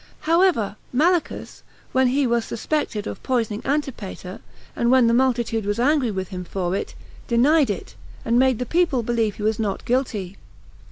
5. 0.21 0.25
However, 0.31 0.77
Malichus, 0.91 1.61
when 1.91 2.07
he 2.07 2.25
was 2.25 2.43
suspected 2.43 3.05
of 3.05 3.21
poisoning 3.21 3.61
Antipater, 3.63 4.39
and 4.75 4.89
when 4.89 5.05
the 5.05 5.13
multitude 5.13 5.63
was 5.63 5.79
angry 5.79 6.09
with 6.09 6.29
him 6.29 6.43
for 6.43 6.75
it, 6.75 6.95
denied 7.27 7.69
it, 7.69 7.93
and 8.25 8.39
made 8.39 8.57
the 8.57 8.65
people 8.65 9.03
believe 9.03 9.35
he 9.35 9.43
was 9.43 9.59
not 9.59 9.85
guilty. 9.85 10.37